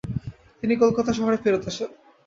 তিনি 0.63 0.73
কলকাতা 0.75 1.11
শহরে 1.13 1.37
ফেরৎ 1.43 1.63
আসেন। 1.67 1.89